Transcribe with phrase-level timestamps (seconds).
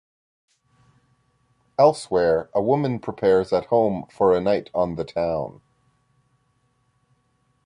[1.77, 5.61] Elsewhere, a woman prepares at home for a night on the town.